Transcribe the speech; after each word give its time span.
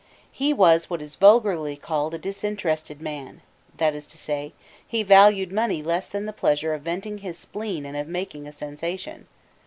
He 0.31 0.51
was 0.51 0.89
what 0.89 0.99
is 0.99 1.15
vulgarly 1.15 1.75
called 1.77 2.15
a 2.15 2.17
disinterested 2.17 3.01
man; 3.03 3.41
that 3.77 3.93
is 3.93 4.07
to 4.07 4.17
say, 4.17 4.51
he 4.87 5.03
valued 5.03 5.51
money 5.51 5.83
less 5.83 6.07
than 6.09 6.25
the 6.25 6.33
pleasure 6.33 6.73
of 6.73 6.81
venting 6.81 7.19
his 7.19 7.37
spleen 7.37 7.85
and 7.85 7.95
of 7.95 8.07
making 8.07 8.47
a 8.47 8.51
sensation. 8.51 9.27